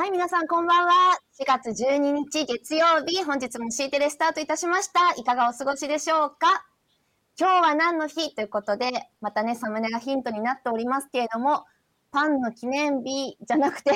[0.00, 1.18] はい、皆さんこんばんは。
[1.38, 5.12] 4月12日月曜日、本日も C テレスタートいたしました。
[5.20, 6.64] いかがお過ごしでしょうか？
[7.38, 11.66] 今日は何の日ということで、またね、サムネがヒントになっておりますけれども、
[12.12, 13.90] パンの記念日じゃなくて、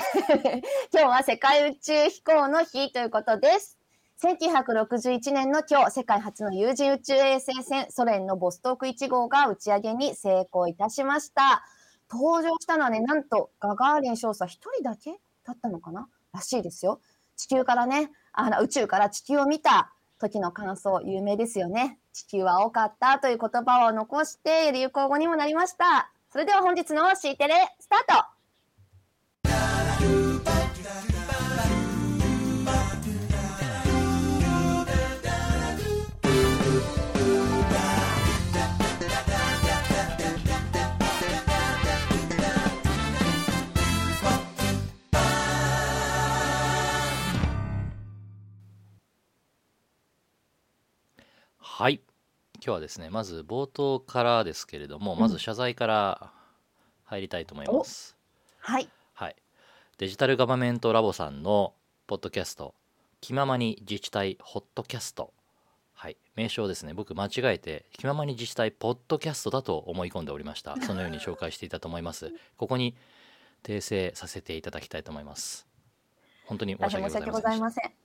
[0.92, 3.78] 今日は世界宇宙飛行の日ということです。
[4.22, 11.64] 1961年の今日、世界初の有人宇宙衛星船、ソ連のボストーク1号が打ち上げに成功いたしました。
[12.12, 15.18] 登場したのはね、なんとガガーリン少佐一人だけ？
[15.44, 16.08] だったのかな？
[16.32, 17.00] らしいですよ。
[17.36, 21.98] 地球からね、あの宇宙から地球を見た時の感想、有名ですよね。
[22.12, 26.10] 地球は多かったという言葉を残して流行語にもなりました。
[26.30, 28.24] それでは本日の C テレスタート
[51.76, 52.00] はい。
[52.58, 56.30] 今日はですね、まず冒頭からですけれども、まず謝罪から
[57.02, 58.16] 入りたいと思います。
[58.60, 58.88] はい。
[59.12, 59.36] はい。
[59.98, 61.74] デジタルガバメントラボさんの
[62.06, 62.76] ポッドキャスト、
[63.20, 65.32] 気ままに自治体ホットキャスト。
[65.94, 66.16] はい。
[66.36, 70.80] 名称ですね、僕間違えて、気ままに自治体ポッドキャストだと思い込んでおりました。
[70.80, 72.32] そのように紹介していたと思います。
[72.56, 72.94] ここに
[73.64, 75.66] 訂正させていただきたいと思います。
[76.46, 77.50] 本当に申大し訳ございませんでした。
[77.50, 78.04] ざいません。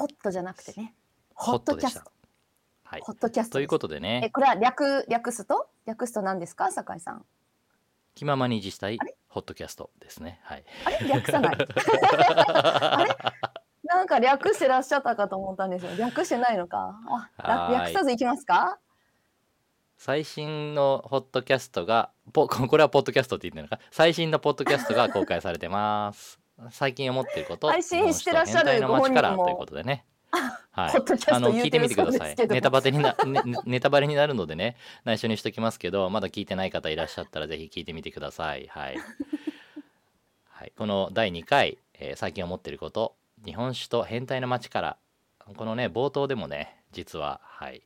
[0.00, 0.94] ポットじゃなくてね。
[1.34, 2.10] ホットキャスト。
[2.84, 3.02] はい。
[3.02, 3.58] ホットキャスト。
[3.58, 5.68] ということでえ、ね、これは略、略すと？
[5.84, 6.72] 略すと何ですか？
[6.72, 7.26] 酒井さん。
[8.14, 10.40] 気ままに自治体ホットキャストですね。
[10.42, 10.64] はい。
[10.86, 11.06] あれ？
[11.06, 11.54] 略さない。
[11.60, 13.14] あれ？
[13.84, 15.94] なんか略してらっしゃったかと思ったんですよ。
[15.98, 16.98] 略してないのか。
[17.36, 18.78] あ、略さずいきますか？
[19.98, 23.84] 最新のホットキャストがポ これはポッドキャストって言ってるのか？
[23.90, 26.39] 最新のポッドキャストが公開されてます
[26.70, 29.44] 最近思ってること配信してらっしゃる日本酒と変態の街からご本人も。
[29.44, 30.04] ということでね。
[30.72, 30.94] はい。
[31.32, 32.36] あの聞いてみてください。
[32.48, 38.68] ネタバレにな、 ねねネタバレになるのでね内緒にしときますけどまだ聞いてない方いらっしゃったらぜひ聞いてみてください。
[38.68, 38.96] はい、
[40.48, 44.96] はい、この第2回、えー最近思ってること日本酒と変態の街から
[45.56, 47.82] このね冒頭でもね実ははい。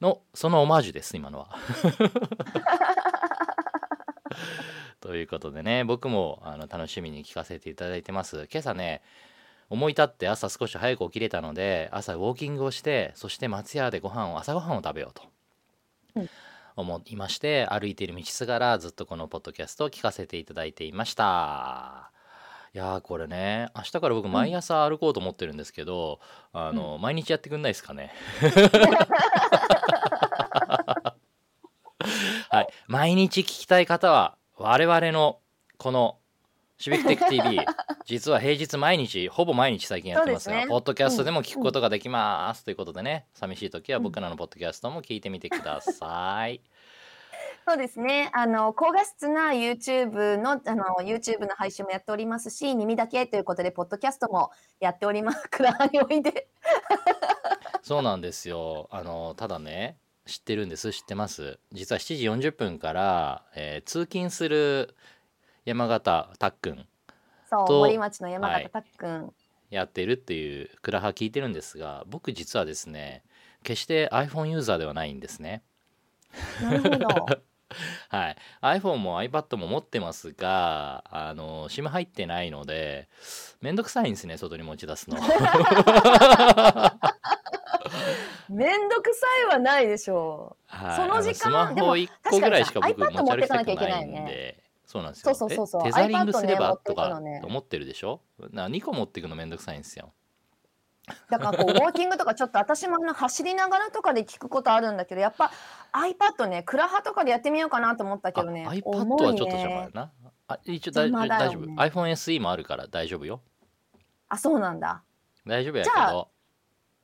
[0.00, 1.56] のそのオマージュです今のは
[5.00, 8.48] ということでね僕もあの楽しみに聞かせていただいてます。
[8.52, 9.02] 今朝ね
[9.70, 15.22] 思い立って朝少し早く起きれたので朝ウォーキングをしてそして松屋でご飯を朝ご飯を食べようと
[16.16, 16.30] うん。
[16.76, 22.10] 思いまして、歩いている道すがらずっとこのポッドキャストを聞かせていただいていました。
[22.74, 26.20] いやーこれね明日から僕毎朝歩こうと思ってるんですけど、
[26.54, 28.14] あの毎日やってくんないですかね
[32.48, 32.68] はい、
[33.02, 35.40] 毎日聞きたい方は我々の
[35.76, 36.18] この
[36.78, 37.58] シビックテック TV
[38.06, 46.60] 実は平日毎日ほぼ毎日最近やってますがねポッドキャストでも聞くことができます、ということでね寂しい時は僕らのポッドキャストも聞いてみてください。
[47.66, 48.28] そうですね。
[48.34, 55.48] あの、高画質な YouTube の、あの、YouTube の配信もやっておりますし、耳だけということで、ポッドキャストもやっております。
[55.48, 56.48] くらにおいで。
[57.82, 59.96] そうなんですよあのただね
[60.26, 60.92] 知ってるんです。
[60.92, 61.58] 知ってます。
[61.72, 64.94] 実は7時40分から、えー通勤する
[65.64, 66.86] 山形たっくん
[67.50, 68.64] そう、と森町の山はい。
[68.64, 69.32] 形たっくん。
[69.70, 73.22] やってるっていうクラハ聞いてるんですが僕実はですね
[73.62, 75.62] 決して iPhone ユーザーではないんですね。
[76.62, 77.26] なるほど。
[78.10, 78.36] はい。
[78.60, 83.08] iPhone も iPad も持ってますがあの SIM 入ってないので
[83.62, 85.16] めんどくさいんですね外に持ち出すの
[88.62, 90.96] めんどくさいはないでしょはい。
[90.96, 95.34] その時間あスマでもホ1個ぐらいしか僕確かにさ持ち歩きた iPad 持ってかなきゃいけくなないんでそうなんですよ。
[95.34, 95.82] そうそうそうそう。
[95.82, 96.70] えテザリングすれば？
[96.70, 98.20] ねとか思ってるでしょ？
[98.50, 100.12] な2個持っていくのめんどくさいんですよ。
[101.08, 101.12] う。
[101.30, 105.50] だからこう、ウォーキングとかちょっと私もあの走りながらとかで聞くことあるんだけど、やっぱ
[105.92, 108.66] iPad ね、クラハとかでやってみようかなと思ったけあどね。
[108.68, 109.90] iPad 重はいちょっと邪魔ねや。
[109.94, 110.10] な。
[110.48, 111.66] あ一応大邪魔だよ大丈夫？
[111.66, 113.40] ね iPhone SE もあるから大丈夫よ。
[114.28, 115.02] あ、そうなんだ。
[115.46, 116.28] 大丈夫やけじゃあど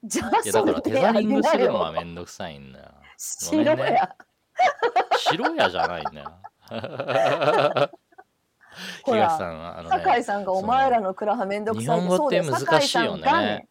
[0.05, 2.87] じゃあいやだからテザリングするのはめめんどくさいんだよ。
[3.17, 4.00] しごめんね。
[5.17, 6.33] 白やじゃないんだよ。
[9.03, 13.69] ほら東さんあのね酒井さんがお前らのクラハめんどくさい日本語って難しいよね。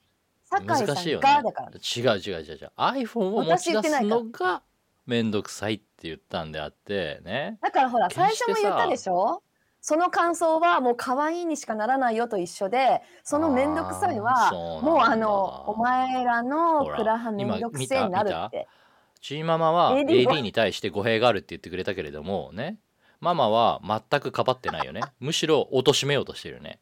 [0.50, 1.20] 難しいよ。
[1.22, 1.72] 酒井さんがだから。
[1.72, 2.72] 違う違う違う違う。
[2.78, 4.64] iPhone を持ち出すのが
[5.06, 7.58] めんどくさいって言ったんであってね。
[7.62, 9.42] だからほら最初も言ったでしょ？
[9.90, 14.52] その感想はもう可愛いにしかならないよと一緒でそのめんどくさいは
[14.84, 18.68] もうあのお前らのクラハめんどくせえになるって。
[19.22, 22.80] チーママは AD に対して語弊があるって言ってくれたけれどもね。
[23.22, 25.04] ママは全くかばってないよね。
[25.22, 26.82] むしろ貶めようとしてるよね。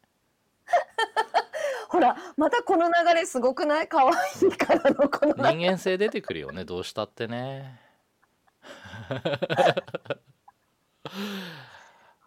[1.88, 3.88] ほら、またこの流れすごくない？
[3.88, 4.10] 可愛
[4.48, 5.34] いからのこの。
[5.48, 6.64] 人間性出てくるよね。
[6.64, 7.78] どうしたってね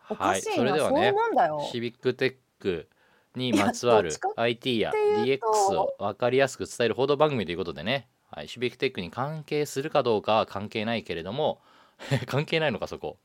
[0.09, 1.67] おはいかしいな、それではね思うんだよ。
[1.71, 2.87] シビックテック
[3.35, 11.61] にまつわるいやどっちか IT やっていう DX とを分かりやすく伝える報道番組ということでね、はい、シビックテックに関係するかどうかは関係ないけれども
[12.27, 13.17] 関係ないのかそこ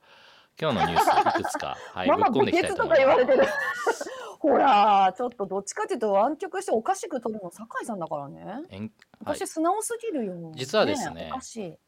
[0.60, 1.08] 今日のニュース
[1.40, 3.48] いくつか、はい、ぶっママ込んでいきたいとと思いますか言われてる。
[4.38, 8.44] ほら、ちょっとどっちかっていうと湾曲しておかしく取るの酒井さんだからね。
[8.69, 8.90] えんはい
[9.38, 10.52] 私素直すぎるよ。
[10.54, 11.78] 実はですねえおかしい。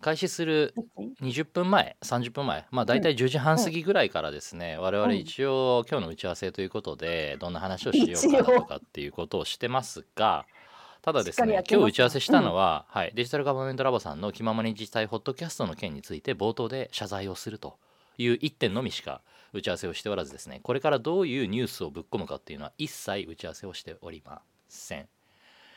[0.00, 0.86] 開始するどっ
[1.20, 10.46] ち20分前30分前まあ大体10時半過ぎぐらいからですね、我々一応今日の打ち合わせということでどんな話をしようかなとかっていうことをしてますが
[11.02, 17.78] ただですね今日打ち合わせしたのは、はい、デジタルガバメントラボさんの気ままに自治体ホットキャストの件について冒頭で謝罪をすると
[18.18, 19.22] いう一点のみしか
[19.52, 25.08] 打ち合わせをしておらずですねこれからどういうニュースをぶっ込むかっていうのは一切打ち合わせをしておりません。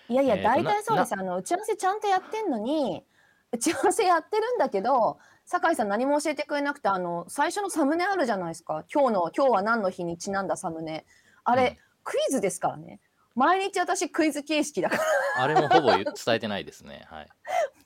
[0.10, 1.13] いやいや、大体そうです。
[1.13, 3.04] あの打ち合わせちゃんとやってんのに、
[3.51, 8.86] 打ち合わせやってるんだけど、酒井さん何も教えてくれなくて、あの最初のサムネあるじゃないですか。
[8.94, 11.06] 今日の今日は何の日にちなんだサムネ。
[11.44, 13.00] あれ、うんクイズですからね。
[13.36, 15.04] 毎日私クイズ形式だから。
[15.44, 17.06] あれもほぼ言伝えてないですね。
[17.07, 17.28] はい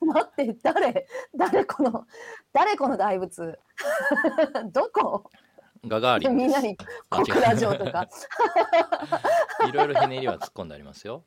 [0.00, 1.06] 待って、誰
[1.36, 2.06] 誰この
[2.52, 3.58] 誰この大仏。
[4.72, 5.30] どこ？
[5.86, 6.78] ガガーリンみんなに
[7.10, 8.08] あ違う小倉城とか。
[9.68, 11.22] いろいろひねりは突っ込んでありますよ。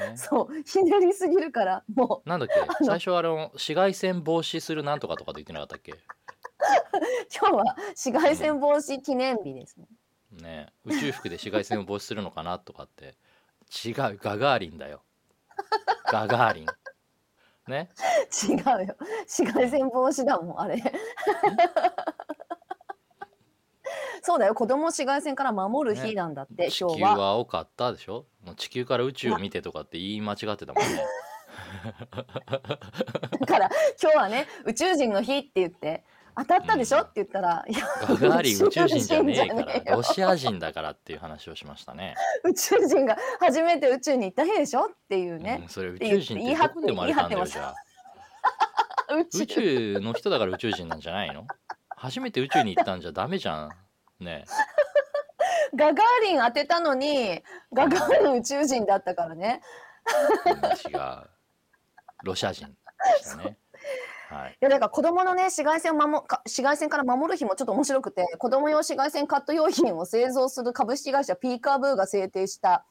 [0.00, 0.16] ね。
[0.16, 2.60] そうひねりすぎるからもなんだっけ？
[2.60, 5.92] の最初あの紫外線防止するなんとかとかって言ってなかったっけ？
[5.92, 5.98] う
[7.40, 9.86] 今日は紫外線防止記念日ですね。
[10.42, 13.16] ね宇宙服で紫外線を防止するのかなとかって。
[13.84, 13.94] 違う。
[14.18, 15.02] ガガーリンだよ。
[16.10, 16.66] ガガーリン。
[17.66, 17.88] ね？
[18.46, 18.96] 違うよ。
[19.20, 20.82] 紫外線防止だもんあれ。
[24.22, 24.54] そうだよ。
[24.54, 27.14] 子供を紫外線から守る日なんだって、地今日は。
[27.14, 28.26] 球は青かったでしょ？
[28.44, 31.04] もう地球から宇宙を見てとかって言い間違ってたもんね。
[33.40, 33.70] だから
[34.02, 36.04] 今日はね宇宙人の日って言って
[36.36, 37.04] 当たったでしょ、うん。
[37.04, 39.32] って言ったらいやガガーリン宇宙人じゃね
[39.74, 42.14] えからロシア人だからっていう話をしましたね。
[42.44, 44.86] 宇宙人が初めて宇宙に行った日でしょ？
[44.86, 47.74] っていううんね、それ宇宙人ってどこで生まれたんだよじゃ
[49.08, 49.14] あ。
[49.14, 49.42] 宇宙。
[49.42, 51.46] 宇宙の人だから宇宙人なんじゃないの？
[51.96, 53.70] 初めて宇宙に行ったんじゃダメじゃん。
[54.20, 54.44] ね
[55.76, 57.42] ガガーリン当てたのに
[57.72, 59.60] ガガーリン宇宙人だったからね。
[60.46, 61.30] うん違う。
[62.24, 62.74] ロシア人で
[63.22, 63.56] したね。
[64.30, 64.52] はい。
[64.52, 72.84] いやだから子供のね紫外線を守か紫外線から守る日もちょっと面白くて子供用紫外線カット用品を製造する株式会社ピーカーブーが制定した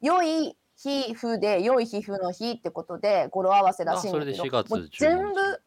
[0.00, 5.62] 良い皮膚で良い皮膚の日ってことで語呂合わせらしいんだけどあそれで4月もう12日全部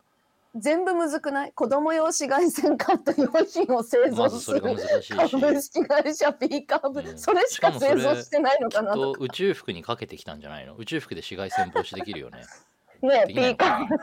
[0.56, 1.52] 全部むずくない？
[1.52, 7.18] 子供用紫外線カット用品を製造する株式会社ピーカーブー、うん。
[7.20, 9.14] それしか製造してないのかなと。
[9.14, 10.76] と宇宙服にかけてきたんじゃないの？
[10.76, 12.46] 宇宙服で紫外線防止できるよね。
[13.04, 13.50] ねピできな。
[13.50, 13.94] いーカーブ。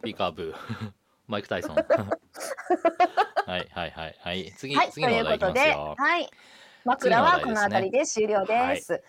[0.02, 0.52] ピーカーブ。
[0.52, 0.54] ー
[1.26, 1.76] マイク・タイソン。
[1.76, 1.82] は
[3.58, 4.52] いはいはいはい。
[4.56, 6.30] 次、はい、と次の話題いきいうことで、ますよはい、
[6.84, 9.02] 枕はこの辺りで終了です。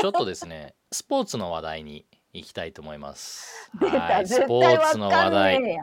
[0.00, 3.70] ちょっとですねスポーツの話題に行きたいと思います。
[3.78, 4.26] はい。
[4.26, 5.78] ス絶ポーツの話題。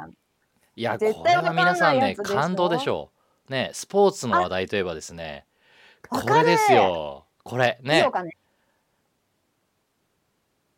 [0.75, 3.11] いや絶これは皆さんね感動でしょ
[3.47, 3.51] う。
[3.51, 5.45] ねスポーツの話題といえばですね。
[6.09, 7.25] これですよ。
[7.43, 8.03] これね。
[8.03, 8.09] ね。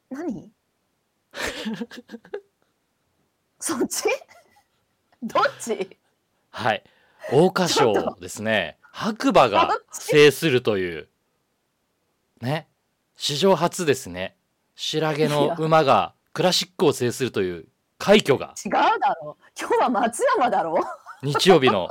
[0.10, 0.52] 何？
[3.60, 4.04] そっち？
[5.24, 5.98] どっち？
[6.50, 6.84] はい。
[7.30, 8.78] 桜花賞ですね。
[8.92, 11.08] 白馬が制するという。
[12.42, 12.68] ね。
[13.16, 14.36] 史上初ですね
[14.84, 17.68] 白毛の馬がクラシックを制するという
[18.00, 18.56] 快挙が。
[18.66, 19.38] 違うだろ。
[19.40, 20.74] う今日は松山だろ。
[21.22, 21.88] う日曜日の。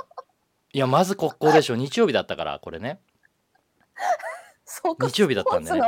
[0.73, 1.77] いやまずここでしょ。
[1.77, 2.99] 日曜日だったからこれね。
[4.99, 5.81] 日曜日だったんでね。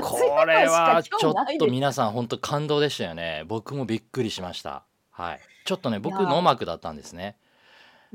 [0.00, 3.42] こ山れはちょっと皆さん本当感動でしたよね。
[3.48, 4.84] 僕もびっくりしました。
[5.10, 5.40] はい。
[5.64, 7.36] ちょっとね僕ノーマークだったんですね。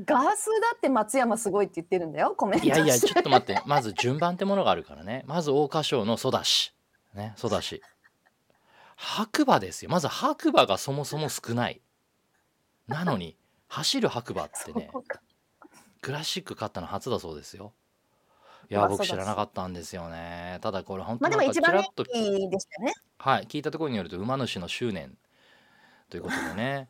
[0.02, 2.34] ガースだって松山すごいって言ってるんだよ。
[2.34, 3.60] コメントいやいやちょっと待って。
[3.66, 5.24] まず順番ってものがあるからね。
[5.26, 6.72] まず桜花賞のソダシ
[7.16, 7.32] ね。
[7.36, 7.82] ソダシ
[8.96, 9.90] 白馬ですよ。
[9.90, 11.82] まず白馬がそもそも少ない。
[12.86, 13.36] なのに
[13.68, 14.90] 走る白馬ってね
[16.00, 17.72] クラシック勝ったの初だそうですよ。
[18.70, 20.58] いやまあそうだ僕知らなかったんですよね。
[20.62, 22.94] ただこれ本まあで当なんかも一番ねちらっといいでしたよね。
[23.18, 23.44] はい。
[23.44, 25.18] 聞いたところによると馬主の執念
[26.08, 26.88] ということでね。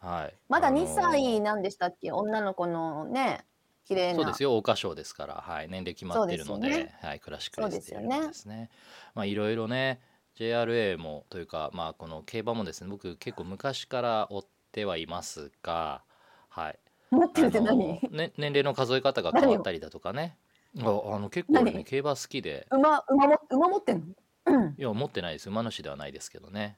[0.00, 0.36] はい。
[0.48, 2.12] まだあの2歳なんでしたっけ？
[2.12, 3.44] 女の子のね
[3.88, 4.14] 綺麗な。
[4.16, 8.70] そうですよ桜花賞ですから、はい、年齢決まってるのでそうですよはい、クラシックレースですよねのですね。
[9.14, 10.00] まあいろいろね
[10.36, 16.02] JRA もというかまあこの競馬もですね僕結構昔から追ってはいますが
[16.50, 16.78] はい。
[17.10, 18.00] 持ってるってあの何？
[18.10, 20.36] ね、年齢の数え方が変わったりだとかね。
[20.78, 21.84] ああの結構俺ね何？
[21.84, 22.66] 競馬好きで。
[22.70, 24.14] 馬、馬も、馬持ってん
[24.46, 24.54] の？
[24.54, 24.74] うん。
[24.78, 25.48] いや持ってないです。
[25.48, 26.76] 馬主ではないですけどね。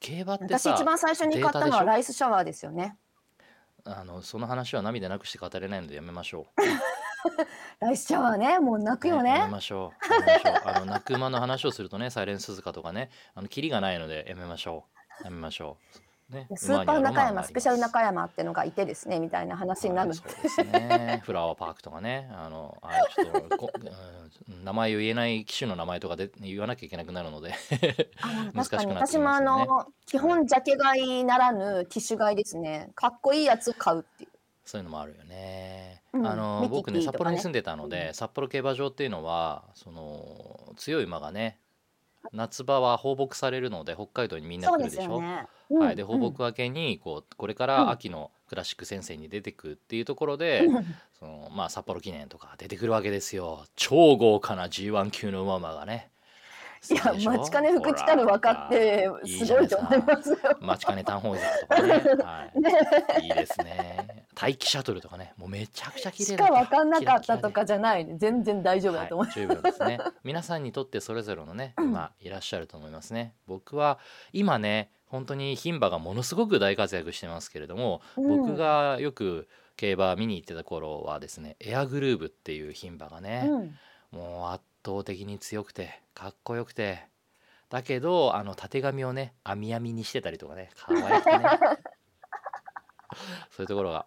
[0.00, 2.96] 競馬って私さ一番最初に買ったのはライスシャワーですよね。
[3.86, 6.46] あのその話は涙なくして語れないのでやめましょ
[7.80, 9.30] ライスシャワーね、もう泣う、くよね。
[9.30, 9.48] やめね。
[9.48, 10.12] ましょう。
[10.12, 10.62] やめましょう。
[10.64, 14.84] あの泣く馬の話をするとねサイレンスズカとかねあのキリがないのでやめましょ
[15.22, 15.24] う。
[15.24, 20.18] やめましょう、ね、スーパー中山、りスペシャル中山ってのがいてですね、みたいな話になるはい。
[20.18, 21.22] そうですね。
[21.24, 23.70] フラワーパークとかね、あの、あちょっとこ、
[24.48, 27.54] うん、名前を言えない機種の名前とかで言わなきゃいけなくなるので
[28.20, 29.26] あ難しくなってき確かにますよね。
[29.26, 32.90] 私もあの基本ジャケ買いならぬティッシュ買いですね。
[32.94, 34.30] かっこいいやつを買うっていう。
[34.64, 36.02] そういうのもあるよね。
[36.12, 38.14] うんあのミキティ僕ね札幌に住んでたので、うん。
[38.14, 41.58] 札幌競馬場っていうのはその強い馬がね
[42.32, 45.12] 夏場は放牧されるので北海道にみんな来るですしょ？
[45.12, 46.20] よね、はい、で放うん。
[46.20, 47.68] 牧明けにこうこれかうん。
[47.68, 50.94] ら秋のクラシック戦線に出てくっていうところで、うん。
[51.18, 53.64] そのまあ札幌記念とか出てくるわけですよ。
[53.74, 56.10] 超豪華な G1 級の馬がね。
[56.88, 60.36] いや待ちかね福来たる分かってすごいと思いますよ。
[60.60, 61.92] 待ちかねタンホイザーとかね、
[62.22, 62.70] はい、 ね。
[63.22, 68.04] いいですね大気シャトルとかねもうめちゃくちゃ綺麗しだか分かんなかったとかじゃない。
[68.04, 69.26] ね全然大丈夫でだと思う。
[69.26, 69.98] はい、十分ですね。
[70.24, 73.34] 皆さんにとってそれぞれのねうん馬いらっしゃると思いますね。
[73.46, 73.98] 僕は
[74.34, 78.28] 今ね本当に牝馬がものすごく大活躍してますけれども、うん。
[78.28, 83.78] 僕がよく競馬見に行ってた頃はですねエアグルーブっていう牝馬がね、うん。
[84.10, 87.06] もう圧倒的に強くてかっこよくて
[87.70, 91.44] だけどあのたてがみをね網網にしてたりとかねかわいくてね。
[93.50, 94.04] そういうところが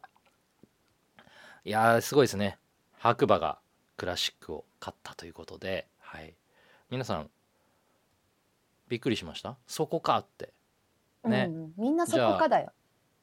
[1.70, 2.58] いやーすごいですね。
[2.98, 3.60] 白馬が
[3.96, 5.88] クラシックを勝ったということで。
[6.00, 6.34] はい。
[6.90, 7.30] 皆さん
[8.88, 9.56] びっくりしました？
[9.68, 10.52] そこかって。
[11.26, 11.46] ね。
[11.48, 12.72] うんみんなそこかだよ。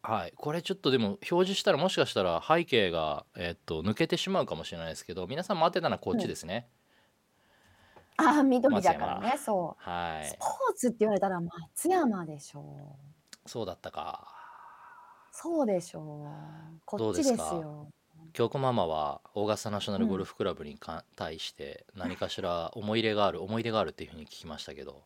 [0.05, 0.33] はい。
[0.37, 6.69] これちょっとでも表示したらもしかしたら背景が、えっと抜けてしまうかもしれないですけど皆さん待ってたのはこっちですね、
[8.17, 9.91] ああ緑だからねそう。
[9.91, 10.29] はい。
[10.29, 12.97] スポーツって言われたら松山でしょ
[13.45, 13.49] う。
[13.49, 14.29] そうだったか。
[15.33, 16.31] そうでしょ
[16.77, 16.81] う。
[16.85, 17.89] こっちですよ。
[18.37, 25.05] 京子ママはオーガスタナショナルゴルフクラブにか、対して何かしら思い入れがある思い出があるっていうふうに聞きましたけど。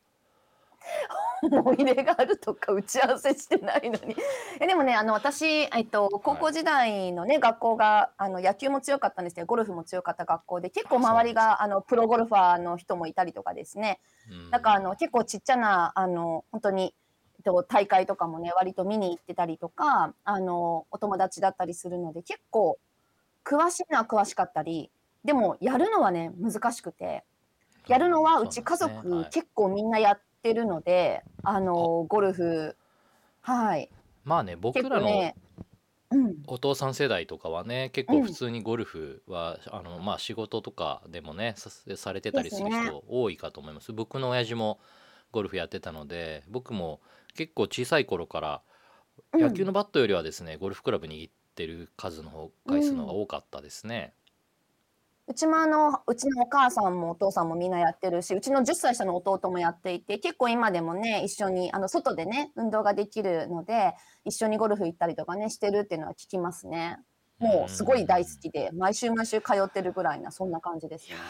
[1.48, 4.16] 思い入れがあるとか打ち合わせしてないのに。
[4.60, 14.00] えでもねあの私、えっと、高校時代のね、学校があの野球も強かったんですけどゴルフも強かった学校で結構周りがあのプロゴルファーの人もいたりとかですね。
[14.28, 14.50] うん。
[14.50, 16.96] なんかあの結構ちっちゃなあの本当に、
[17.44, 22.80] と、大会とかもね割と見に行ってたりとかあのお友達だったりするので結構
[23.50, 24.90] 詳しいのは詳しかったり
[25.24, 27.24] でもやるのはね難しくて。
[27.88, 29.14] やるのはうち家そうなんですね。
[29.16, 29.24] はい。
[29.24, 32.76] 族結構みんなやってるのであのゴルフ。
[33.40, 33.90] はい。
[34.22, 35.34] まあね僕結らの
[36.10, 36.36] うん。
[36.46, 43.92] お父さん世代とかはね結構普通にゴルフは、あのまあ仕事とかでもねさされてたりする人多いかと思います。
[43.92, 44.78] 僕の親父も
[45.32, 47.00] ゴルフやってたので僕も
[47.34, 48.62] 結構小さい頃から
[49.32, 49.40] うん。
[49.40, 54.14] 野球のバットよりはですね、ゴルフクラブに行ってる数の方回数の方が多かったですね、
[55.26, 66.98] うちもあのうちのお母さんもお父さんもみんなやってるしうちの10歳下の弟もやっていて結構今でもね一緒にあの外でね運動ができるので一緒にゴルフ行ったりとかねしてるっていうのは聞きますね。
[67.38, 71.08] もうすごい大好きで毎週毎週通ってるぐらいなそんな感じです。
[71.08, 71.20] ねいやー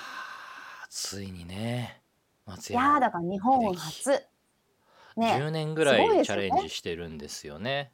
[0.89, 2.03] ついにね
[2.47, 4.11] 松いやだから日本初。
[5.17, 5.35] ね。
[5.35, 7.93] 10年ぐらいチャレンジしてるんですよね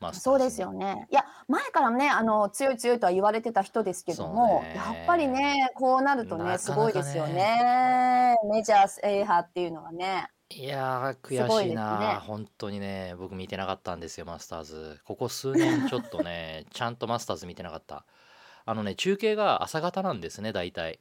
[0.00, 1.06] マスターズそうですよね。
[1.10, 4.74] いや前からねあの強い強いとは言われてた人ですけども、そうね。
[4.76, 6.52] やっぱりねこうなるとなかなかね。
[6.52, 8.36] ねすごいですよね。
[8.50, 10.28] メジャー制覇っていうのはね。
[10.50, 12.06] いやー悔いですしいなね。
[12.20, 15.00] 本当にね僕見てなかったんですよマスターズ。
[15.04, 18.04] ここ数年ちょっとね ちゃんとマスターズ見てなかった。
[18.64, 21.00] あのね中継が朝方なんですね大体。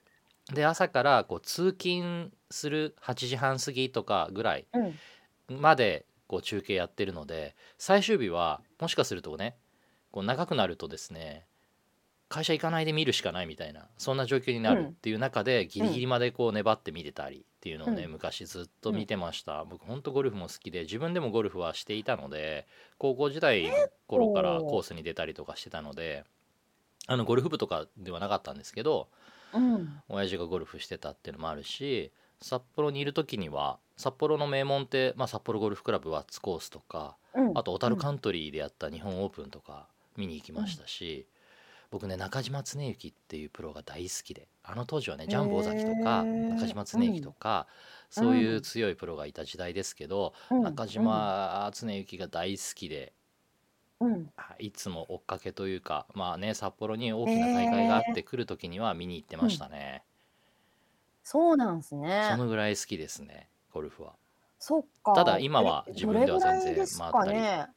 [0.53, 5.59] で朝からこう通勤する8時半過ぎとかぐらいうん。
[5.59, 9.55] までこう中継やってるので最終日はもしかするとね
[10.11, 11.45] こう長くなるとですね
[12.27, 18.11] 会社行かないで見るしかないみたいなそんな状況になるっていう中でギリギリまでこう粘って見てたりっていうのをね、うん。
[18.11, 22.67] 昔ずっと見てました、僕ほんとゴルフも好きで自分でもゴルフはしていたので
[22.97, 23.71] 高校時代の
[24.07, 26.25] 頃からコースに出たりとかしてたので
[27.07, 29.07] あのゴルフ部とかではなかったんですけど
[29.53, 30.01] うん。
[30.09, 32.11] 親父がゴルフしてたっていうのもあるし
[32.41, 37.57] 札幌にいる時には札幌の名門って、まあ、札幌ゴルフクラブワッツコースとかうん。
[37.57, 39.87] あと小樽カントリーでやった日本オープンとか
[40.17, 41.27] 見に行きましたし、
[41.91, 47.67] 僕ね中島恒之っていうプロが大好きであの当時はねジャンボ尾崎とか中島恒之とか、
[48.09, 50.63] そういう強いプロがいた時代ですけど、うん。
[50.63, 53.13] 中島恒之が大好きで
[53.99, 54.29] うん。
[54.59, 60.03] いつも追っかけというかまあね札幌に大きな大会があって来る時には見に行ってましたね、
[61.27, 62.35] そうなんですそね。
[62.37, 64.13] のぐらい好きですねゴルフは
[64.59, 65.13] そっか。
[65.13, 67.67] ただ今はえ自分では全然ですか回ったね。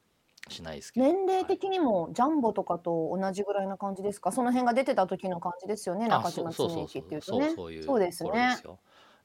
[0.49, 4.33] しないですけど年齢的にもジャンボとかと同じぐらいな感じですか？
[4.33, 6.09] その辺が出てた時の感じですよね。
[6.09, 7.55] 中島そうそうそう恒之っていうとそうね。
[7.57, 8.78] そういうそうですね頃ですよ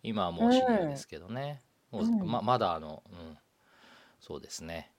[0.03, 1.61] 今はもうシニアですけどね、
[1.91, 3.37] もううんままだあのうん
[4.19, 4.89] そうですね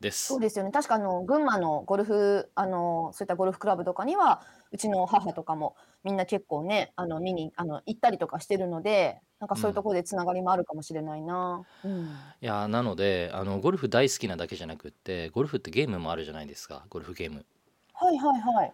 [0.00, 0.70] ですそうですよね。
[0.72, 4.42] 確かあの群馬のゴルフあのそういったゴルフクラブとかには
[4.72, 11.64] うちの母とかもみんな結構ねあの見にあの行ったりとかしてるので、なんかそういうところでつながりもあるかもしれないな。
[11.84, 12.04] うん。
[12.04, 12.06] い
[12.40, 17.44] やなのであのゴルフ大好きなだけじゃなくってゴルフってゲームもあるじゃないですかゴルフゲーム
[17.92, 18.72] はいはいはい。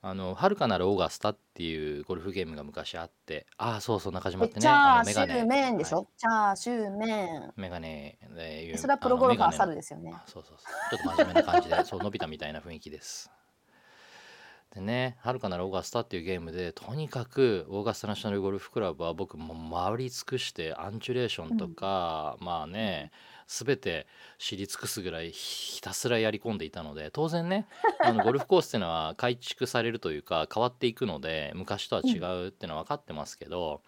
[0.00, 7.52] あの「遥かなるオーガスタ」っていうゴルフゲームが昔あってああそうそう中島っえてねチャーシューメンでしょ、はいチャーシューメン。
[7.56, 10.12] メガネでそれはプロゴルファー猿ですよね。
[10.14, 13.30] あそうそうそうちょっと真面目な感じでそう伸びたみたいな雰囲気です
[14.78, 23.10] でね「はるかなるオーガスタ」っていうゲームでとにかくオーガスタナショナルゴルフクラブは僕もう回り尽くしてアンチュレーションとか、まあね
[23.48, 24.06] 全て
[24.38, 27.66] 知り尽くすぐらいひたすらやり込んでいたので当然ね
[28.04, 33.82] あの ゴルフコースっていうのは改築されるというか変わっていくので昔とは違うっていうのは分かってますけど、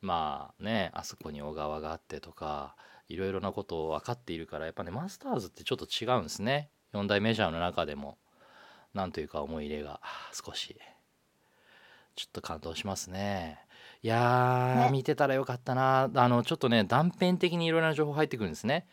[0.00, 2.76] まあねあそこに小川があってとか
[3.08, 6.70] いろいろなことを分かっているからやっぱねマスターズってちょっと違うんですね。
[6.92, 8.18] 4大メジャーの中でも
[8.94, 10.00] なんというか思い入れが
[10.32, 10.76] 少し。
[12.16, 13.58] ちょっと感動しますね。
[14.02, 14.90] いやー、ね。
[14.90, 16.10] 見てたらよかったな。
[16.14, 18.86] あのちょっとね断片的にいろいろな情報入ってくるんですね。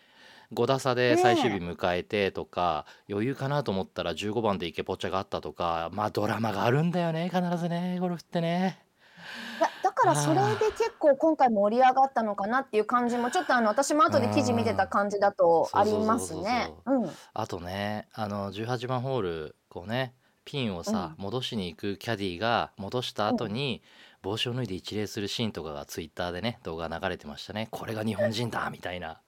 [0.53, 8.79] 5打差で最終日迎えてとか、余裕かなと思ったら15番で池ポッチャがあったとかまあドラマがあるんだよね必ずねゴルフってね
[10.07, 16.71] からそれで結構今回盛り上がったのかなっていう感じもちょっとあの私も後で記事見てた感じだとありますね。
[16.85, 17.09] うん。
[17.33, 20.13] あとねあの18番ホールこうね
[20.45, 23.83] ピンをさ、戻しに行くキャディーが戻した後に、
[24.21, 27.67] 帽子を脱いで一礼するシーンとかがツイッターでね動画流れてましたね。
[27.69, 29.19] これが日本人だみたいな。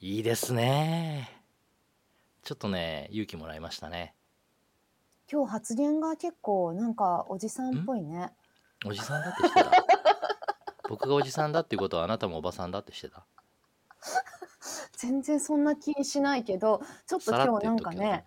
[0.00, 1.30] いいですね。
[2.42, 4.14] ちょっとね勇気もらいましたね。
[5.30, 8.32] 今日発言が結構なんかおじさんっぽいね。
[8.86, 9.70] おじさんだってしてた。
[10.88, 13.24] 僕がおじさんだっていうことはあなたもおばさんだってしてた。
[14.92, 18.24] 全然そんな気しないけど、ちょっと今日なんかね、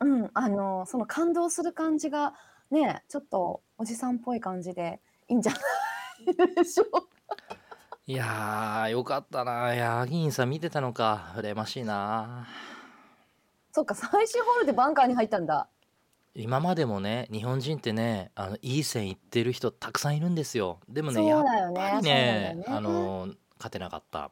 [0.00, 0.20] うん。
[0.22, 2.34] うん、あのその感動する感じが
[2.70, 5.58] ね、ちょっとおじさんっぽい感じでいいんじゃな
[6.48, 7.02] いでしょうか。
[8.06, 9.74] いやーよかったな。
[9.74, 11.32] いやー議員さん見てたのか。
[11.36, 12.46] 羨ましいな
[13.72, 15.68] そっか、最終ホールでバンカーに入ったんだ。
[16.34, 20.80] 今までもね日本人ってねあのいい線いってる人たくさんいるんですよ。
[20.88, 21.80] でもねそうやっだよね。
[21.80, 22.64] ぱりねそうだよね。
[22.68, 24.30] あの勝てなかった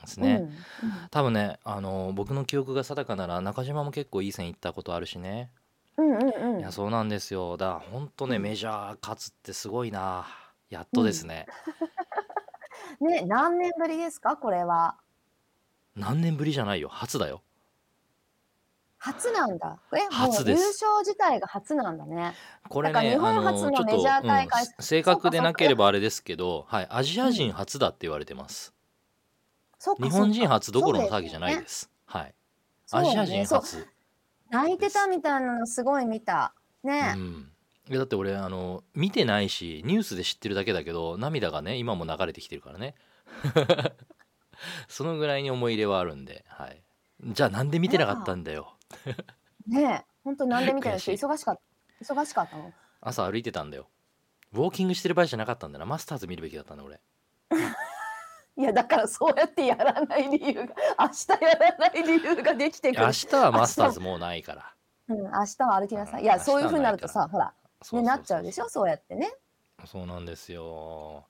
[0.00, 0.36] ですね、
[0.82, 0.94] うんうん。
[1.10, 5.50] 多分ねあの僕の記憶が定かなら中島も結構いい線いったことあるしね、
[5.96, 6.60] うんうんうん。
[6.60, 7.56] いやそうなんですよ。
[7.56, 8.42] だからほんとねうん。
[8.42, 10.26] メジャー勝つってすごいな。
[10.70, 11.46] やっとですね、
[13.00, 14.96] ね、何年ぶりですか、これは。
[15.96, 16.88] 何年ぶりじゃないよ。
[16.88, 17.42] 初だよ
[19.02, 19.78] 初なんだ。
[19.94, 20.60] え、初です。
[20.60, 22.34] 優勝自体が初なんだね。
[22.68, 28.74] これねあ日本初のメジャー大会うん正確でなければあれですけど、はい、アジア人初だって言われてます、
[29.78, 31.90] そっか日本人初どころの騒ぎじゃないです。
[32.04, 32.34] はい。
[32.84, 33.88] そうだよアジア人初。
[34.50, 36.52] 泣いてたみたいなのすごい見た。
[36.84, 37.50] ね、うん。
[37.88, 42.94] いやだって俺あの見てないしニュースで知ってるだけだけど涙がね今も流れてきてるからね。
[44.88, 46.82] そのぐらいに思い入れはあるんで、はい、
[47.24, 48.74] じゃあなんで見てなかったんだよ
[49.66, 51.60] ね、本当なんで見てるんです悔しい忙しかっ
[51.98, 52.04] た。
[52.14, 52.72] 忙しかったの？
[53.00, 53.88] 朝歩いてたんだよ
[54.52, 57.00] ウォーキングしてる場合じゃなかったんだなマスターズ見るべきだったんだ俺
[58.56, 63.06] いやだからそうやってやらない理由が 明日やらない理由ができてくる。
[63.06, 64.74] 明日はマスターズもうないから
[65.08, 66.22] うん、明日は歩きなさい。
[66.22, 67.52] いやそういう風になるとさ、ほら、
[67.92, 68.68] ねなっちゃうでしょ。
[68.68, 69.32] そうやってね。
[69.86, 71.26] そうなんですよ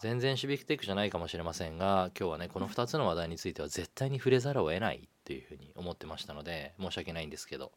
[0.00, 7.70] 全然シビックテックじゃないかもしれませんが今日はねこの2つの話題については絶対に触れざるを得ないっていうふうに思ってましたので申し訳ないんですけど。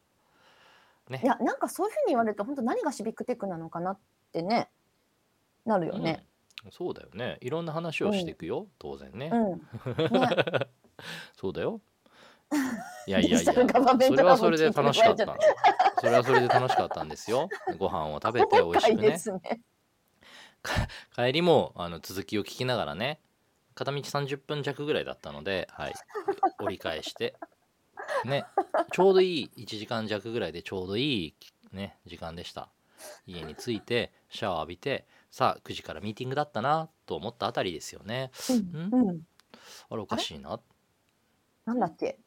[1.10, 1.20] ね。
[1.22, 3.98] いやなんかそういう風に言われると本当何がシビックテックなのかなっ
[4.32, 4.68] てね、
[5.66, 6.24] なるよね。
[6.64, 6.72] うん。
[6.72, 7.36] そうだよね。
[7.42, 9.52] いろんな話をしていくよ、当然ね、うん。
[9.52, 9.58] ね。
[11.36, 11.82] そうだよ。
[13.06, 13.52] いやいやいや。
[13.52, 15.36] それはそれで楽しかった。
[16.00, 17.50] それはそれで楽しかったんですよ。
[17.78, 19.60] ご飯を食べて美味しくね。
[21.14, 23.20] 帰りもあの続きを聞きながらね
[23.74, 25.94] 片道30分弱ぐらいだったので、はい、
[26.60, 27.36] 折り返して。
[28.24, 28.44] ね。
[28.92, 31.34] ちょうどいい1時間弱ぐらいでちょうどいい、
[31.72, 32.68] ね、時間でした。
[33.26, 38.30] 家に着いてシャワー浴びてさあ9時からミーティングだったなと思ったあたりですよね。
[38.50, 38.94] うん。
[39.08, 39.20] うん。
[39.90, 40.60] あれおかしいな？
[41.64, 42.18] なんだっけ？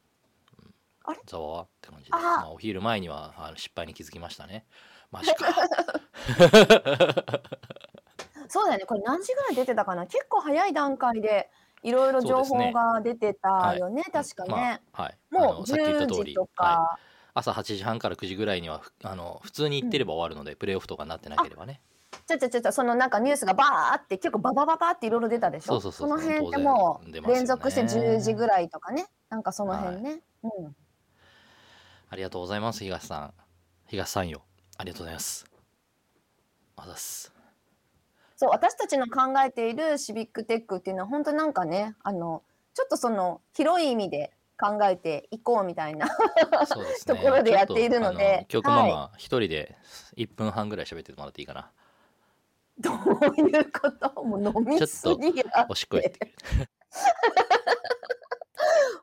[1.04, 1.20] あれ？
[1.24, 2.10] ざわわって感じで。
[2.12, 4.66] あまあ、お昼前には失敗に気づきましたね。
[5.10, 5.46] マジか
[8.48, 8.86] そうだよね。
[8.86, 10.06] これ何時ぐらい出てたかな。
[10.06, 11.50] 結構早い段階で
[11.82, 14.02] いろいろ情報が出てたよね。
[14.12, 14.80] 確かね。
[14.92, 16.32] まあはい、あもうのさっき言った10通り。
[16.32, 17.00] 時とか、はい、
[17.34, 21.80] 朝8時半から9時ぐらいにはふあの普通に行ってれば終わるので、プレーオフとかになってなければね。
[22.26, 25.74] ちょちょちょちょそのなんかニュースがバーって結構ババババっていろいろ出たでしょ。
[25.74, 26.08] そうそうそう。
[26.08, 27.38] の辺って当然もう出ますよね。
[27.38, 29.06] 連続して10時ぐらいとかね。
[29.28, 30.76] なんかその辺ね、うん。
[32.10, 33.34] ありがとうございます東さん。
[33.86, 34.42] 東さんよ。
[34.78, 35.46] ありがとうございます。
[36.76, 37.37] あざっす
[38.40, 46.06] そう私たちの考えているシビックテックっていうのは本当なんかねあのちょっとその広い意味で考えていこうみたいな
[46.66, 47.16] そうですね。
[47.16, 49.76] ところでやっているので曲ママ一人で
[50.16, 51.72] 1分半ぐらい喋ってもらっていいかな、
[52.78, 52.98] どうい
[53.60, 54.22] うこと？
[54.22, 56.32] もう飲みすぎやおしっこ行って。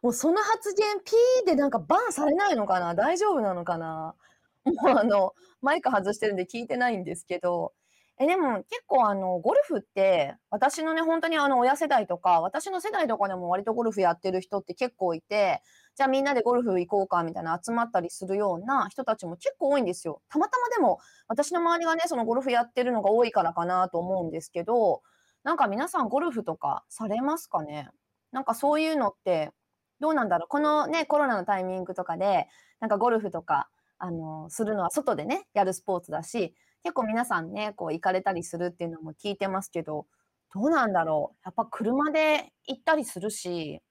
[0.02, 2.96] もうその発言ピーでなんかバンされないのかな？
[2.96, 4.16] 大丈夫なのかな？
[4.64, 7.74] もうあのマイク外してるんで聞いてないんですけど
[8.18, 15.62] えでも結構あのゴルフって私のね本当にあの親世代とか私の世代とかでも割とゴルフやってる人って結構いて
[15.96, 20.22] じゃあみんなでゴルフ行こうかみたいな集まったりするような人たちも結構多いんですよ。
[20.30, 25.02] たまたまでも私の周りがねそのゴルフやってるのが多いからかなと思うんですけど
[25.44, 27.90] なんか皆さんゴルフとかされますかね？
[28.32, 29.52] なんかそういうのって
[30.00, 30.48] どうなんだろう？
[30.48, 32.48] このねコロナのタイミングとかで
[32.80, 40.06] なんかゴルフとかあのするのは外でねやるスポーツだし結構皆さんねこう行かれたりするっていうのも聞いてますけど
[40.54, 43.82] どうなんだろうやっぱ車で行ったりするし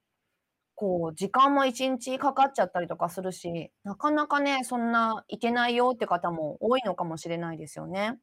[0.75, 8.17] こう時間も一日かかっちゃったりとかするしなかなかねそんな行けないよって方も多いのかもしれないですよね。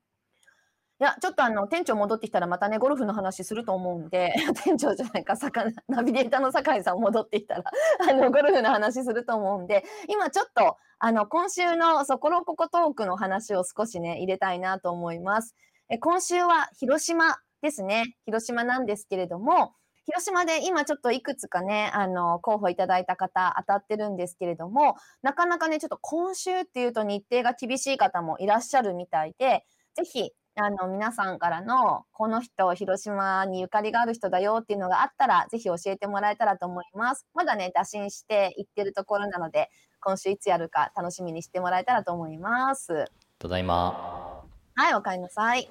[1.02, 4.32] や、ちょっとあの、店長戻ってきたらまたね、ゴルフの話すると思うんで、
[4.64, 7.64] 店長じゃないか、さかナビゲーターの酒井さん戻ってきたら、
[8.08, 15.56] あの、ゴルフの話すると思うんで、今ちょっと、あの、今週のそころここトークの話を少しね、入れたいなと思います。
[15.88, 18.16] え今週は広島ですね。
[18.24, 37.26] 広島なんですけれども、広島で今ちょっといくつかね、あの、候補いただいた方当たってるんですけれども、なかなかね、ちょっと今週っていうと日程が厳しい方もいらっしゃるみたいで、ぜひ、あの、皆さんからの、この人、広島にゆかりがある人だよっていうのがあったら、ぜひ教えてもらえたらと思います。
[37.32, 43.06] まだね、打診していってるところなので、今週いつやるか楽しみにしてもらえたらと思います。
[43.38, 45.70] ただいまはい、おかえりなさい。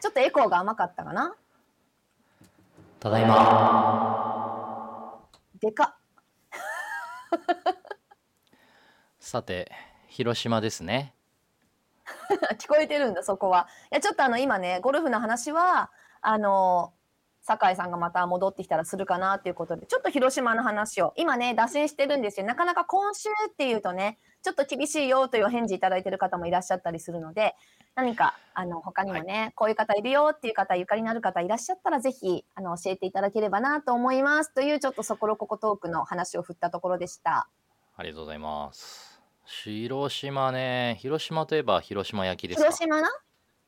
[0.00, 1.34] ちょっとエコーが甘かったかな？
[3.00, 3.36] ただいま
[5.60, 5.94] でかっ。
[9.18, 9.72] さて
[10.06, 11.14] 広島ですね
[12.58, 13.68] 聞こえてるんだ、そこは。
[13.90, 15.90] いや、ちょっとあの、今ね、ゴルフの話は、
[16.20, 16.92] あの、
[17.40, 22.46] 酒井さんがまた戻ってきたらするかなっていうことで、ちょっと広島の話を、今ね、打診してるんですよ。
[22.46, 27.54] なかなか今週っていうとね、ちょっと厳しいよというお返事いただいてる方もいらっしゃったりするので、
[27.94, 34.52] 何か、あの、他にもね、こういう方いるよっていう方、ゆかりのある方いらっしゃったら、ぜひ、あの、教えていただければなと思います。
[34.52, 37.48] という、ちょっとそころここトークの話を振ったところでした。
[37.96, 39.07] ありがとうございます
[39.50, 40.98] 広島ね。
[41.00, 42.64] 広島といえば広島焼きですか？
[42.64, 43.08] 広島な？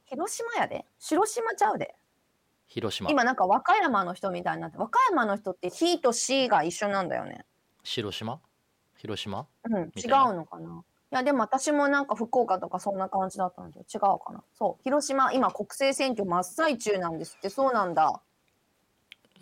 [0.04, 0.84] 広島やで。
[0.98, 1.96] 広島ちゃうで。
[2.68, 3.10] 広島。
[3.10, 7.46] 今なんか和歌山の人みたいになって和歌山の人って「ひ」と「し」が一緒なんだよね。
[7.82, 8.40] 広島？
[8.98, 9.46] 広島？
[9.64, 10.84] うん、違うのかな。
[11.12, 14.44] いやでも私もなんか福岡とかそんな感じだったんで違うかな。
[14.52, 17.48] そう広島今国政選挙真っ最中なんですって。
[17.48, 18.20] そうなんだ。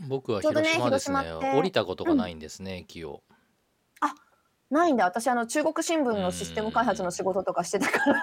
[0.08, 1.18] 僕は広島ですね。
[1.18, 1.58] 広島って。
[1.58, 3.24] 降りたことがないんですね、駅を
[4.70, 5.04] ないんだ。
[5.04, 8.22] 私あの中国新聞のシステム開発の仕事とかしてたから。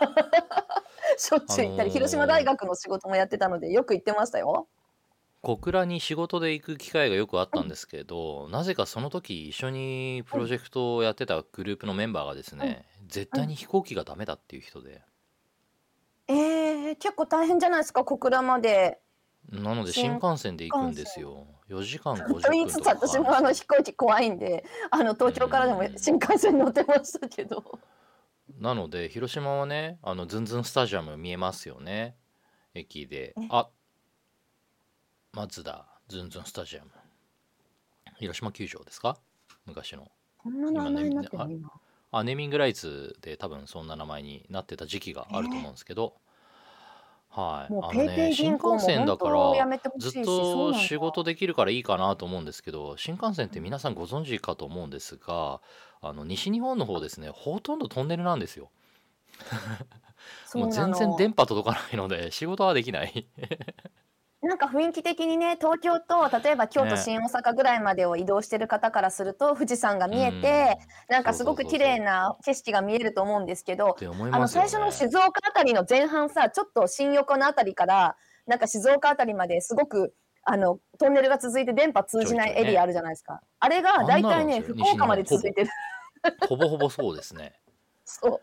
[1.18, 1.94] しょっちゅう行ったり、あのー。
[1.94, 4.68] 広島大学の仕事もやってたのでよく行ってましたよ。
[5.42, 15.04] 小倉に仕事で行く機会がよくあったんですけど、なぜかその時一緒にプロジェクトをやってたグループのメンバーがですね、絶対に飛行機がダメだっていう人で、
[16.28, 19.00] えー、結構大変じゃないですか小倉まで。
[19.52, 21.46] なので新幹線で行くんですよ。
[21.70, 27.80] 4時間50分と言いつつとかか私もあの飛行機怖いんであの東京からでも新幹線乗ってましたけど。
[28.60, 32.16] なので広島はねあのズンズンスタジアム見えますよね。
[32.74, 33.34] 駅で。
[33.38, 33.48] え。
[33.50, 33.70] あ
[35.34, 36.92] マツダズンズンスタジアム。
[38.18, 39.18] 広島球場ですか？
[39.66, 40.12] 昔の。
[40.38, 41.72] こんな名前になってる今ね今。
[42.12, 46.16] あネーミングライツで多分そんな名前になってた時期があると思うんですけど、
[47.36, 47.72] はい。
[47.74, 55.60] もうあのペイペイね新銀行も幹線だか本当やらめてほしいしずっそうなんだと仕事できるからいいかなと思うんですけど新幹線って皆さんご存知かと思うんですが
[56.02, 58.72] あの西日本の方ですねほとんどトンネルなんですよ。
[60.46, 60.88] そうなの。
[60.88, 63.28] もう全然電波届かないので仕事はできない
[64.46, 70.78] なんか雰囲気的にね東京と例えば京都ね新大阪ぐらいまでを移動してる方からすると富士山が見えて、
[71.10, 73.98] なんかすごく綺麗な景色が見えると思うんですけど
[74.32, 83.42] あの最初の静岡あたりの前半さちょっと新横のあたりからなんか静岡あたりまですごくあのトンネルが続いて電波通じないエリアあるじゃないですか。
[83.60, 85.70] あれが大体ね福岡まで続いてる。
[86.48, 87.54] ほぼほぼそうですね。
[88.06, 88.42] そう。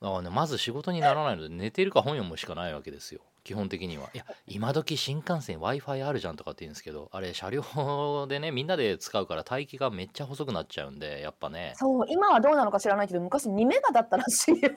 [0.00, 4.10] だからねまず仕事にならないので寝てるか本読むしかないわけですよ基本的には。
[4.12, 11.74] いや今時新幹線 w i f i あるじゃんとかって言うんですけどあれ車両でねみんなで使うから待機がめっちゃ細くなっちゃうんでやっぱね。
[11.76, 14.72] そう今はどうなのか知らないけど昔2メガだったらしいよ。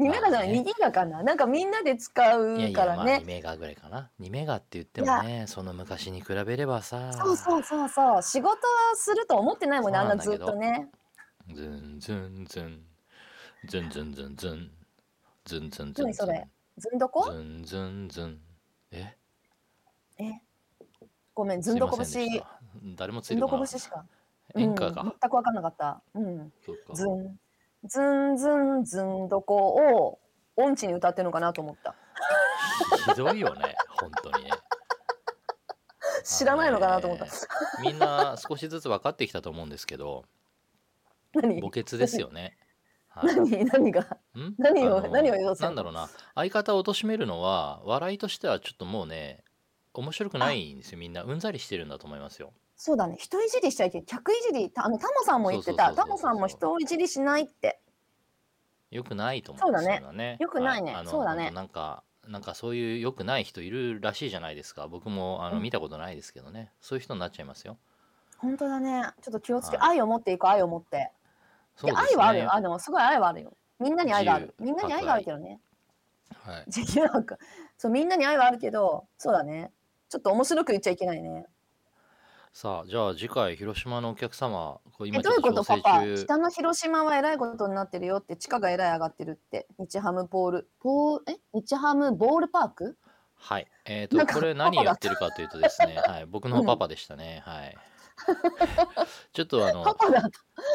[0.00, 0.60] 2メガじゃない、まあね。
[0.60, 1.22] 2ギガかな。
[1.22, 3.26] なんかみんなで使いやいうやまあからね2。
[3.26, 4.10] メガぐらいかな。
[4.20, 7.12] 2メガって言ってもねその昔に比べればさ。
[7.12, 8.22] そうそうそうそう。
[8.24, 8.58] 仕事
[8.94, 10.88] すると思ってないもんねあんなずっとね。
[11.54, 12.82] ズンズンズン
[13.68, 14.77] ズンズンズンズン
[15.48, 17.24] ズンズンズン何それずんどこ？
[17.32, 18.38] ズンズンズン。
[18.90, 19.16] え？
[20.18, 20.24] え？
[21.34, 22.60] ごめんずんどこ節ませんでした。
[22.96, 24.04] 誰もつずんどいてこなかっこ節しか。
[24.52, 26.02] た演歌が、うん、全く分かんなかった。
[26.12, 26.52] うん。
[26.66, 26.94] そうか。
[26.94, 27.38] ずん
[27.86, 30.18] ずんずんずんどこを
[30.56, 31.94] 音痴に歌ってるのかなと思った。
[33.06, 34.44] ひどいよね本当に。
[34.44, 34.50] ね
[36.24, 37.24] 知らないのかなと思った。
[37.24, 40.26] あのねみんな少しずつ分かってきたと思うんですけど
[41.32, 41.62] 何？
[41.62, 42.58] 墓穴ですよね、
[43.08, 43.34] はい。
[43.34, 44.00] 何何が
[44.36, 44.54] ん？
[44.58, 46.08] 何を何を言おうとしてるなんだろうな。
[46.34, 49.44] 相方を貶めるのは笑いとしてはちょっともうね
[49.94, 50.98] 面白くないんですよ。
[50.98, 52.52] みんなうんざりしてるんだと思いますよ。
[52.76, 53.16] そうだね。
[53.18, 55.92] 人いじりしちゃいけない客いじりたあのタモさんも言ってた。
[55.94, 57.80] タモさんも人をいじりしないって。
[58.90, 59.70] よくないと思う。
[59.70, 60.36] んですそうだねよのね。
[60.38, 60.94] よくないね。
[60.94, 61.06] はい。
[61.06, 61.50] そうだね。
[61.50, 64.86] なんかなんかそういう良くない人いるらしいじゃないですか。
[64.86, 65.62] 僕もあのうん。
[65.62, 67.78] 見たことないですけどね、そういう人になっちゃいますよ。
[68.36, 69.02] 本当だね。
[69.22, 69.88] ちょっと気をつけ、はい。
[69.96, 71.10] 愛を持っていこう愛を持って
[71.78, 72.08] そうですね。
[72.10, 72.54] 愛はあるよ。
[72.54, 73.56] あのすごい愛はあるよ。
[73.78, 74.54] みんなに愛がある。
[74.58, 75.60] 自由みんなに愛があるけどね。
[76.44, 76.64] はい。
[77.12, 77.38] なんか
[77.76, 79.70] そうみんなに愛はあるけどそうだね。
[80.08, 81.46] ちょっと面白く言っちゃいけないね。
[82.52, 85.62] さあじゃあ次回広島のお客様これえ今ちどういうこと？
[85.64, 89.68] パパ北の広島はえらいことになってるよって地価がえらい上がってるって。
[89.78, 90.70] 日ハムボール。
[90.82, 91.38] ボーえ？
[91.52, 92.96] 日ハムボールパーク？
[93.36, 93.68] はい。
[93.84, 95.94] えっ、となんかこれ何パパだ言ってるかというとですね。
[96.04, 96.26] はい。
[96.26, 97.76] 僕のパパでしたね、はい
[99.32, 99.84] ちょっとあの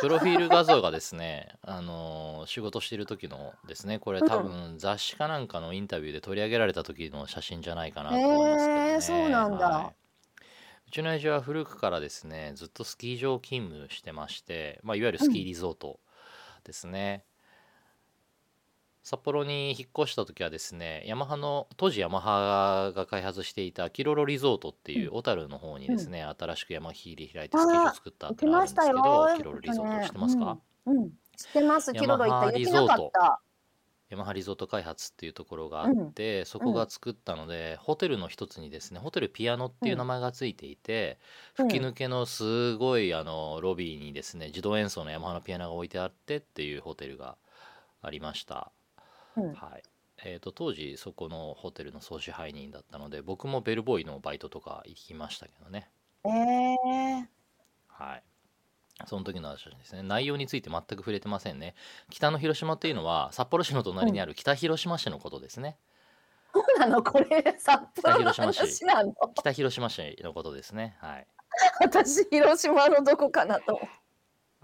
[0.01, 9.01] プロフィール画像がですね、あのー仕事してる時のですね、これ多分雑誌かなんかのインタビューで取り上げられた時の写真じゃないかなと思いますけどね。
[9.01, 9.95] そうなんだはい
[10.87, 15.99] うちの親父は古くからですね、ずっとスキー場勤務してまして、まあ、いわゆるスキーリゾート
[16.63, 17.23] ですね。
[19.03, 29.37] 札幌に引っ越した時はですねヤマハの当時ヤマハが開発していたキロロリゾートっていう小樽の方にですね、新しくヤマヒで開いてスキー場作ったってのがあるんですけどしたよ。
[29.37, 31.93] キロロリゾート知ってますか、うん、うん、知ってます。
[31.93, 32.57] キロロ行った。
[32.57, 33.41] 雪なかった。
[34.09, 41.19] ヤマハリゾート開発っていうところがあって、そこが作ったので、ホテルの一つにですねホテルピアノっていう名前がついていて、
[41.57, 41.67] うん。
[41.67, 47.35] 吹き抜けのすごいあのロビーにですね自動演奏のヤマハのピアノが置いてあってっていうホテルが
[48.01, 48.71] ありました。
[49.37, 49.53] うん。
[49.53, 49.83] はい。
[50.25, 55.89] えー、と当時そこのホテルの総支配人だったので僕もベルボーイのバイトとか行きましたけどね。
[56.25, 57.25] えー、
[57.87, 58.23] はい。
[59.05, 60.03] その時の話ですね。
[60.03, 61.75] 内容について全く触れてませんね。
[62.09, 65.77] 北の広島っていうのは札幌市の隣にある北広島市のことですね、
[66.53, 67.03] そうなの？
[67.03, 68.59] これ札幌の北広島市。
[68.59, 69.13] 話なの？
[69.35, 70.95] 北広島市のことですね。
[71.01, 71.27] はい。
[71.81, 73.79] 私広島のどこかなと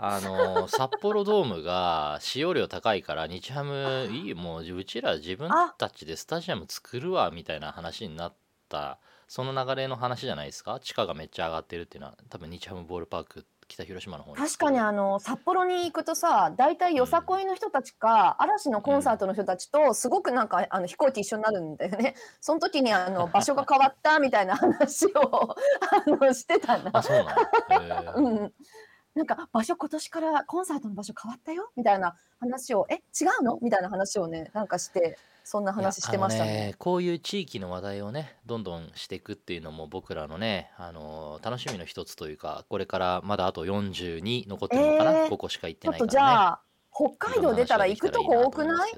[0.01, 8.33] あの札幌ドームが使用量高いから日ハムいいもううちら自分たちでスタジアム作るわみたいな話になっ
[8.69, 8.97] た。
[9.27, 10.79] その流れの話じゃないですか？
[10.79, 12.17] 地価がめっちゃ上がってるっていうのは。
[12.29, 14.38] 多分日ハムボールパーク北広島の方に。
[14.38, 22.15] 確かにあの札幌に行くとさ大体よさこいの人たちか、嵐のコンサートの人たちとすごくなんかあの飛行機一緒になるんだよね。
[22.41, 26.89] その時にあの場所が変わったみたいな話をあのしてたな。
[26.93, 27.31] あそうなの。
[27.69, 28.13] へー。
[28.15, 28.53] うん、
[29.19, 33.60] なんか場所今年からコンサートの場所変わったよみたいな話をえ違うの？
[33.62, 36.75] みたいな話をねなんかしてそんな話してましたいやあのね。
[36.77, 46.12] こういう地域の話題をねどんどんしていくっていうのも僕らのね、あの楽しみの一つというかこれからまだあと42残ってるのかな、えーここしか行ってないからね。
[46.12, 46.62] じゃあ
[46.95, 48.91] 北海道出たら行くとこ多くない？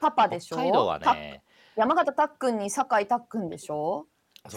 [0.00, 0.56] パパでしょ？
[0.56, 1.42] 北海道はたね
[1.76, 4.06] 山形たっくんに酒井たっくんでしょ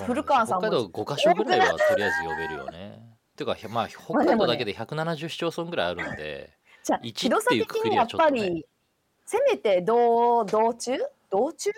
[0.07, 0.67] 古川さんも。
[0.67, 3.11] 北海道5カ所ぐらいはとりあえず呼べるよね
[3.45, 6.51] ていうかまあ北海道だけで170市町村ぐらいあるんで
[6.83, 8.39] じゃあ一広さっていうくくり的にやっはちょっとね。
[8.41, 8.65] ぱり
[9.25, 10.97] せめて道道中？
[11.29, 11.71] 道中？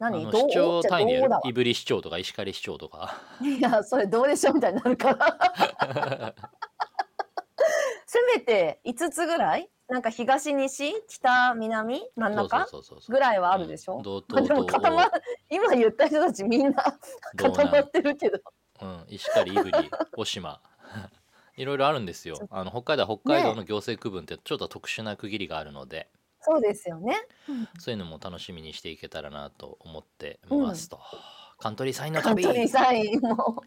[0.00, 3.20] あ何市長じゃ単位で胆振市長とか石狩市長とか。
[3.40, 6.34] いやそれどうでしょうみたいになるから。
[8.04, 9.70] せめて5つぐらい？
[9.88, 12.66] なんか東西北南真ん中？
[13.08, 14.02] ぐらいはあるでしょ、うん。
[14.02, 14.08] で
[14.54, 15.10] も東固ま
[15.50, 16.98] 今言った人たちみんな
[17.36, 18.38] 道 固まってるけど
[18.82, 20.60] うん、石狩、胆振、渡島。
[21.56, 22.48] いろいろあるんですよ。
[22.50, 26.08] あの北海道は北海道の行政区分ってちょっと特殊な区切りがあるので、
[26.40, 27.14] そうですよね、
[27.78, 31.00] そういうのも楽しみにしていけたらなと思ってますと、
[31.58, 32.42] カントリーサインの旅。
[32.44, 33.62] カントリーサインも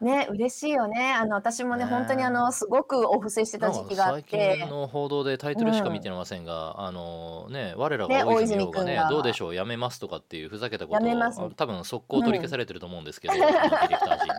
[0.00, 1.12] ね嬉しいよね。
[1.12, 1.90] あの私もねね。
[1.90, 9.08] 本当にあのすごくお布施してた時期があっ最近の報道でタイトルしか見てませんが、あのね我らねが大泉洋が君が。
[9.08, 11.40] どうでしょうやめますとかっていうふざけたことをやめます。
[11.40, 14.34] あ多分速攻取り消されてると思うんですけど、あの ディレクター陣に。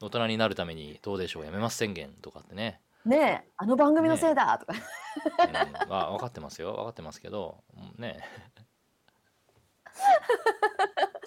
[0.00, 4.72] 大人になるためにどうでしょうやめます宣言とかってね、ねえあの番組のせいだとか、
[5.86, 8.18] うん、あ分かってますよ分かってますけどうんね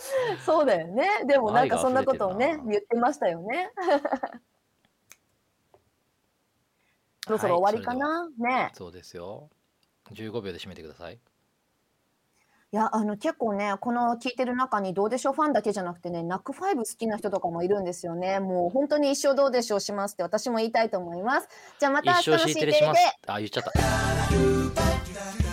[0.45, 1.07] そうだよね。
[1.25, 3.71] でもなんかそんなことをね言ってましたよね。
[7.25, 8.71] そろそろ終わりかな、ね。
[8.73, 9.49] そうですよ。
[10.11, 11.19] 15秒で締めてください。
[12.73, 18.39] いやあの結構ねこの聞いてる中にどうでしょうファンだけじゃなくてねナックファイブ好きな人とかもいるんですよね。
[18.39, 21.49] もう本当に一生どうでしょうしますって私も言いたいと思います。
[21.79, 22.79] じゃあまた明日の敷い C てテレで。
[22.79, 23.17] れします。
[23.27, 25.50] あ言っちゃった